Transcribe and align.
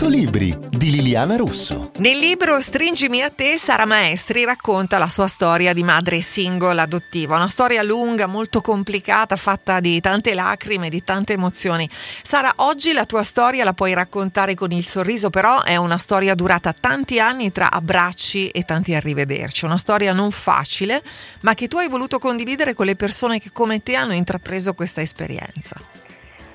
100 0.00 0.16
libri 0.16 0.56
di 0.70 0.92
Liliana 0.92 1.36
Russo. 1.36 1.90
Nel 1.98 2.16
libro 2.16 2.58
Stringimi 2.58 3.20
a 3.20 3.28
te, 3.28 3.58
Sara 3.58 3.84
Maestri 3.84 4.44
racconta 4.44 4.96
la 4.96 5.10
sua 5.10 5.26
storia 5.26 5.74
di 5.74 5.82
madre 5.82 6.22
single 6.22 6.80
adottiva, 6.80 7.36
una 7.36 7.48
storia 7.48 7.82
lunga, 7.82 8.26
molto 8.26 8.62
complicata, 8.62 9.36
fatta 9.36 9.78
di 9.78 10.00
tante 10.00 10.32
lacrime, 10.32 10.88
di 10.88 11.04
tante 11.04 11.34
emozioni. 11.34 11.86
Sara, 12.22 12.50
oggi 12.56 12.94
la 12.94 13.04
tua 13.04 13.22
storia 13.22 13.62
la 13.62 13.74
puoi 13.74 13.92
raccontare 13.92 14.54
con 14.54 14.70
il 14.70 14.86
sorriso, 14.86 15.28
però 15.28 15.62
è 15.64 15.76
una 15.76 15.98
storia 15.98 16.34
durata 16.34 16.72
tanti 16.72 17.20
anni 17.20 17.52
tra 17.52 17.70
abbracci 17.70 18.48
e 18.48 18.64
tanti 18.64 18.94
arrivederci, 18.94 19.66
una 19.66 19.76
storia 19.76 20.14
non 20.14 20.30
facile, 20.30 21.02
ma 21.40 21.52
che 21.52 21.68
tu 21.68 21.76
hai 21.76 21.90
voluto 21.90 22.18
condividere 22.18 22.72
con 22.72 22.86
le 22.86 22.96
persone 22.96 23.38
che 23.38 23.50
come 23.52 23.82
te 23.82 23.96
hanno 23.96 24.14
intrapreso 24.14 24.72
questa 24.72 25.02
esperienza. 25.02 26.09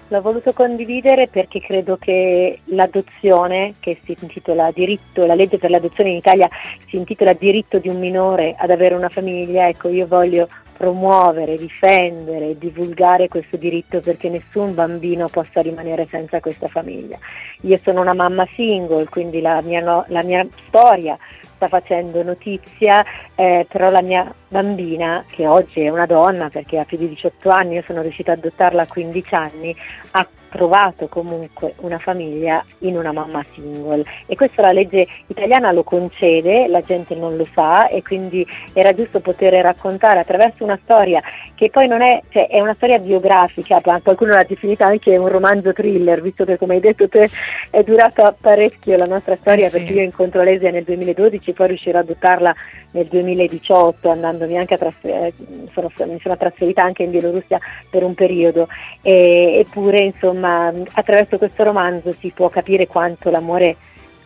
L'ho 0.09 0.21
voluto 0.21 0.53
condividere 0.53 1.27
perché 1.27 1.59
credo 1.59 1.97
che 1.97 2.59
l'adozione, 2.65 3.73
che 3.79 3.97
si 4.03 4.15
intitola 4.19 4.69
diritto, 4.71 5.25
la 5.25 5.33
legge 5.33 5.57
per 5.57 5.71
l'adozione 5.71 6.11
in 6.11 6.17
Italia 6.17 6.47
si 6.87 6.95
intitola 6.95 7.33
diritto 7.33 7.79
di 7.79 7.89
un 7.89 7.97
minore 7.97 8.55
ad 8.55 8.69
avere 8.69 8.93
una 8.93 9.09
famiglia, 9.09 9.67
ecco 9.67 9.89
io 9.89 10.05
voglio 10.05 10.47
promuovere, 10.77 11.57
difendere, 11.57 12.57
divulgare 12.57 13.27
questo 13.29 13.57
diritto 13.57 13.99
perché 14.01 14.29
nessun 14.29 14.75
bambino 14.75 15.27
possa 15.27 15.61
rimanere 15.61 16.05
senza 16.05 16.39
questa 16.39 16.67
famiglia. 16.67 17.17
Io 17.61 17.77
sono 17.81 18.01
una 18.01 18.13
mamma 18.13 18.45
single, 18.53 19.05
quindi 19.05 19.41
la 19.41 19.61
mia, 19.61 19.81
no, 19.81 20.05
la 20.09 20.21
mia 20.21 20.45
storia 20.67 21.17
sta 21.41 21.67
facendo 21.67 22.21
notizia, 22.21 23.03
eh, 23.35 23.65
però 23.69 23.89
la 23.89 24.01
mia 24.01 24.33
bambina, 24.47 25.25
che 25.29 25.45
oggi 25.45 25.81
è 25.81 25.89
una 25.89 26.05
donna 26.05 26.49
perché 26.49 26.79
ha 26.79 26.85
più 26.85 26.97
di 26.97 27.09
18 27.09 27.49
anni, 27.49 27.75
io 27.75 27.83
sono 27.85 28.01
riuscita 28.01 28.31
ad 28.31 28.39
adottarla 28.39 28.83
a 28.83 28.87
15 28.87 29.35
anni, 29.35 29.75
ha 30.11 30.27
trovato 30.55 31.09
comunque 31.09 31.73
una 31.81 31.97
famiglia 31.97 32.63
in 32.79 32.95
una 32.95 33.11
mamma 33.11 33.43
single 33.53 34.05
e 34.25 34.37
questo 34.37 34.61
la 34.61 34.71
legge 34.71 35.05
italiana 35.27 35.73
lo 35.73 35.83
concede, 35.83 36.67
la 36.67 36.79
gente 36.79 37.13
non 37.13 37.35
lo 37.35 37.43
sa 37.43 37.89
e 37.89 38.01
quindi 38.01 38.47
era 38.71 38.93
giusto 38.93 39.19
poter 39.19 39.53
raccontare 39.61 40.19
attraverso 40.19 40.63
una 40.63 40.79
storia 40.81 41.21
che 41.55 41.69
poi 41.69 41.87
non 41.87 42.01
è, 42.01 42.21
cioè 42.29 42.47
è 42.47 42.61
una 42.61 42.73
storia 42.73 42.99
biografica, 42.99 43.81
qualcuno 43.81 44.33
l'ha 44.33 44.45
definita 44.47 44.85
anche 44.85 45.17
un 45.17 45.27
romanzo 45.27 45.73
thriller, 45.73 46.21
visto 46.21 46.45
che 46.45 46.57
come 46.57 46.75
hai 46.75 46.79
detto 46.79 47.09
te 47.09 47.29
è 47.69 47.83
durata 47.83 48.33
parecchio 48.39 48.95
la 48.95 49.05
nostra 49.05 49.35
storia 49.35 49.65
eh 49.65 49.69
sì. 49.69 49.79
perché 49.79 49.93
io 49.93 50.03
incontro 50.03 50.41
Lesia 50.41 50.71
nel 50.71 50.83
2012, 50.83 51.51
poi 51.51 51.67
riuscirò 51.67 51.99
ad 51.99 52.05
adottarla 52.05 52.55
nel 52.91 53.07
2018 53.25 54.09
andandomi 54.09 54.57
anche 54.57 54.75
a 54.75 54.77
trasferire, 54.77 55.33
sono, 55.73 55.91
mi 56.07 56.19
sono 56.21 56.37
trasferita 56.37 56.83
anche 56.83 57.03
in 57.03 57.11
Bielorussia 57.11 57.59
per 57.89 58.03
un 58.03 58.13
periodo 58.13 58.67
e, 59.01 59.57
eppure 59.59 59.99
insomma 59.99 60.71
attraverso 60.93 61.37
questo 61.37 61.63
romanzo 61.63 62.11
si 62.13 62.31
può 62.33 62.49
capire 62.49 62.87
quanto 62.87 63.29
l'amore 63.29 63.75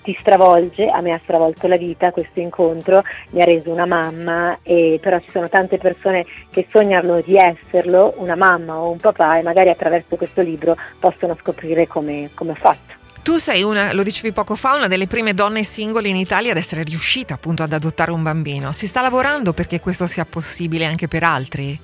ti 0.02 0.16
stravolge, 0.20 0.88
a 0.88 1.02
me 1.02 1.12
ha 1.12 1.20
stravolto 1.22 1.68
la 1.68 1.78
vita 1.78 2.12
questo 2.12 2.40
incontro, 2.40 3.04
mi 3.32 3.42
ha 3.42 3.46
reso 3.46 3.72
una 3.72 3.86
mamma, 3.86 4.60
e, 4.64 4.98
però 5.02 5.20
ci 5.20 5.30
sono 5.30 5.50
tante 5.50 5.78
persone 5.78 6.26
che 6.50 6.68
sognano 6.72 7.22
di 7.22 7.36
esserlo, 7.36 8.14
una 8.18 8.36
mamma 8.36 8.80
o 8.80 8.92
un 8.92 8.98
papà 8.98 9.38
e 9.38 9.44
magari 9.44 9.70
attraverso 9.70 10.16
questo 10.16 10.42
libro 10.42 10.76
possono 11.00 11.36
scoprire 11.40 11.88
come 11.88 12.30
ho 12.34 12.56
fatto. 12.56 12.99
Tu 13.22 13.38
sei 13.38 13.64
una, 13.64 13.94
lo 13.94 14.04
dicevi 14.04 14.32
poco 14.32 14.56
fa, 14.56 14.76
una 14.76 14.88
delle 14.88 15.08
prime 15.08 15.34
donne 15.34 15.64
single 15.64 16.08
in 16.08 16.16
Italia 16.16 16.52
ad 16.52 16.58
essere 16.58 16.84
riuscita 16.84 17.34
appunto 17.34 17.64
ad 17.64 17.74
adottare 17.74 18.12
un 18.12 18.24
bambino. 18.24 18.72
Si 18.72 18.88
sta 18.88 19.02
lavorando 19.02 19.54
perché 19.54 19.80
questo 19.80 20.08
sia 20.08 20.26
possibile 20.26 20.86
anche 20.86 21.08
per 21.08 21.24
altri? 21.24 21.80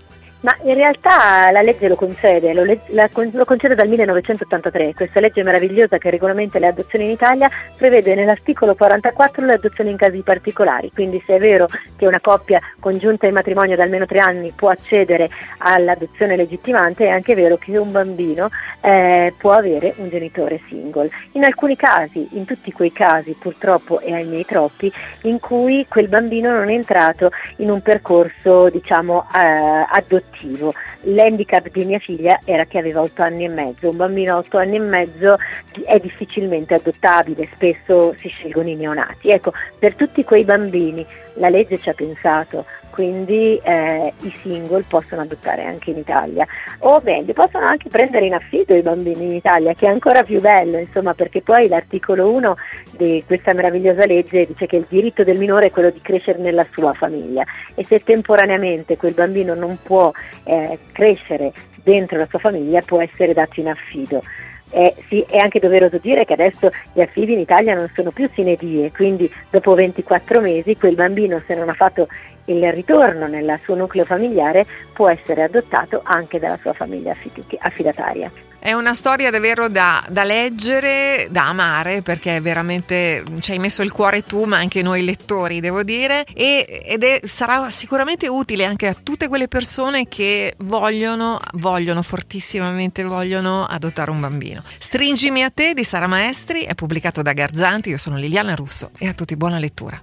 Ma 0.45 0.55
in 0.61 0.75
realtà 0.75 1.49
la 1.49 1.63
legge 1.63 1.87
lo 1.87 1.95
concede, 1.95 2.53
lo, 2.53 2.63
la, 2.89 3.09
lo, 3.11 3.45
concede 3.45 3.73
dal 3.73 3.87
1983, 3.87 4.93
questa 4.93 5.19
legge 5.19 5.41
meravigliosa 5.41 5.97
che 5.97 6.11
regolamenta 6.11 6.59
le 6.59 6.67
adozioni 6.67 7.05
in 7.05 7.11
Italia 7.11 7.49
prevede 7.75 8.13
nell'articolo 8.13 8.75
44 8.75 9.43
le 9.43 9.53
adozioni 9.53 9.89
in 9.89 9.97
casi 9.97 10.21
particolari, 10.21 10.91
quindi 10.93 11.19
se 11.25 11.37
è 11.37 11.39
vero 11.39 11.67
che 11.97 12.05
una 12.05 12.19
coppia 12.21 12.61
congiunta 12.79 13.25
in 13.25 13.33
matrimonio 13.33 13.75
da 13.75 13.81
almeno 13.81 14.05
tre 14.05 14.19
anni 14.19 14.53
può 14.55 14.69
accedere 14.69 15.31
all'adozione 15.57 16.35
legittimante, 16.35 17.07
è 17.07 17.09
anche 17.09 17.33
vero 17.33 17.57
che 17.57 17.75
un 17.75 17.91
bambino 17.91 18.51
eh, 18.81 19.33
può 19.35 19.53
avere 19.53 19.95
un 19.97 20.09
genitore 20.09 20.61
single. 20.67 21.09
In 21.31 21.43
alcuni 21.43 21.75
casi, 21.75 22.27
in 22.33 22.45
tutti 22.45 22.71
quei 22.71 22.91
casi 22.91 23.35
purtroppo 23.39 23.99
e 23.99 24.13
ai 24.13 24.27
miei 24.27 24.45
troppi, 24.45 24.93
in 25.23 25.39
cui 25.39 25.87
quel 25.89 26.07
bambino 26.07 26.51
non 26.51 26.69
è 26.69 26.73
entrato 26.73 27.31
in 27.57 27.71
un 27.71 27.81
percorso 27.81 28.69
diciamo 28.69 29.25
eh, 29.33 29.87
adottivo 29.89 30.33
attivo. 30.35 30.73
L'handicap 31.01 31.69
di 31.71 31.85
mia 31.85 31.99
figlia 31.99 32.39
era 32.43 32.65
che 32.65 32.77
aveva 32.77 33.01
8 33.01 33.21
anni 33.21 33.45
e 33.45 33.49
mezzo, 33.49 33.89
un 33.89 33.97
bambino 33.97 34.33
a 34.33 34.37
8 34.37 34.57
anni 34.57 34.75
e 34.75 34.79
mezzo 34.79 35.37
è 35.85 35.99
difficilmente 35.99 36.73
adottabile, 36.73 37.49
spesso 37.53 38.15
si 38.19 38.27
scelgono 38.27 38.69
i 38.69 38.75
neonati. 38.75 39.29
Ecco, 39.29 39.53
per 39.79 39.95
tutti 39.95 40.23
quei 40.23 40.43
bambini 40.43 41.05
la 41.35 41.49
legge 41.49 41.79
ci 41.79 41.89
ha 41.89 41.93
pensato, 41.93 42.65
quindi 42.95 43.59
eh, 43.61 44.13
i 44.21 44.33
single 44.41 44.85
possono 44.87 45.23
adottare 45.23 45.65
anche 45.65 45.91
in 45.91 45.97
Italia 45.97 46.47
o 46.79 47.01
meglio 47.03 47.33
possono 47.33 47.65
anche 47.65 47.89
prendere 47.89 48.25
in 48.25 48.33
affido 48.33 48.73
i 48.73 48.81
bambini 48.81 49.25
in 49.25 49.33
Italia 49.33 49.73
che 49.73 49.85
è 49.85 49.89
ancora 49.89 50.23
più 50.23 50.39
bello 50.39 50.77
insomma 50.77 51.13
perché 51.13 51.41
poi 51.41 51.67
l'articolo 51.67 52.31
1 52.31 52.55
di 52.95 53.21
questa 53.27 53.53
meravigliosa 53.53 54.05
legge 54.05 54.45
dice 54.45 54.65
che 54.65 54.77
il 54.77 54.85
diritto 54.87 55.25
del 55.25 55.37
minore 55.37 55.67
è 55.67 55.71
quello 55.71 55.89
di 55.89 55.99
crescere 55.99 56.39
nella 56.39 56.65
sua 56.71 56.93
famiglia 56.93 57.43
e 57.75 57.83
se 57.83 58.01
temporaneamente 58.01 58.95
quel 58.95 59.13
bambino 59.13 59.55
non 59.55 59.77
può 59.83 60.09
eh, 60.45 60.79
crescere 60.93 61.51
dentro 61.83 62.17
la 62.17 62.27
sua 62.29 62.39
famiglia 62.39 62.81
può 62.81 63.01
essere 63.01 63.33
dato 63.33 63.59
in 63.59 63.67
affido. 63.67 64.23
Eh, 64.71 64.95
sì, 65.07 65.23
è 65.29 65.37
anche 65.37 65.59
doveroso 65.59 65.99
dire 65.99 66.25
che 66.25 66.33
adesso 66.33 66.71
gli 66.91 67.01
affidi 67.01 67.33
in 67.33 67.39
Italia 67.39 67.75
non 67.75 67.89
sono 67.93 68.11
più 68.11 68.29
sine 68.33 68.55
die, 68.55 68.91
quindi 68.91 69.31
dopo 69.49 69.73
24 69.73 70.41
mesi 70.41 70.75
quel 70.75 70.95
bambino 70.95 71.41
se 71.45 71.55
non 71.55 71.69
ha 71.69 71.73
fatto 71.73 72.07
il 72.45 72.71
ritorno 72.73 73.27
nel 73.27 73.59
suo 73.63 73.75
nucleo 73.75 74.05
familiare 74.05 74.65
può 74.93 75.09
essere 75.09 75.43
adottato 75.43 76.01
anche 76.03 76.39
dalla 76.39 76.57
sua 76.57 76.73
famiglia 76.73 77.15
affidataria. 77.59 78.31
È 78.65 78.73
una 78.73 78.95
storia 78.95 79.29
davvero 79.29 79.69
da, 79.69 80.03
da, 80.09 80.23
leggere, 80.23 81.27
da 81.29 81.49
amare, 81.49 82.01
perché 82.01 82.41
veramente 82.41 83.23
ci 83.39 83.51
hai 83.51 83.59
messo 83.59 83.83
il 83.83 83.91
cuore 83.91 84.23
tu, 84.23 84.45
ma 84.45 84.57
anche 84.57 84.81
noi 84.81 85.03
lettori, 85.03 85.59
devo 85.59 85.83
dire, 85.83 86.25
e, 86.33 86.83
ed 86.83 87.03
è, 87.03 87.21
sarà 87.25 87.69
sicuramente 87.69 88.27
utile 88.27 88.65
anche 88.65 88.87
a 88.87 88.95
tutte 88.95 89.27
quelle 89.27 89.47
persone 89.47 90.07
che 90.07 90.55
vogliono, 90.61 91.39
vogliono 91.53 92.01
fortissimamente, 92.01 93.03
vogliono 93.03 93.65
adottare 93.65 94.09
un 94.09 94.19
bambino. 94.19 94.63
Stringimi 94.79 95.43
a 95.43 95.51
te 95.51 95.75
di 95.75 95.83
Sara 95.83 96.07
Maestri, 96.07 96.63
è 96.63 96.73
pubblicato 96.73 97.21
da 97.21 97.33
Garzanti, 97.33 97.89
io 97.89 97.99
sono 97.99 98.17
Liliana 98.17 98.55
Russo 98.55 98.89
e 98.97 99.07
a 99.07 99.13
tutti 99.13 99.35
buona 99.35 99.59
lettura. 99.59 100.01